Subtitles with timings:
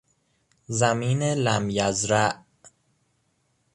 [0.79, 2.31] زمین لمیزرع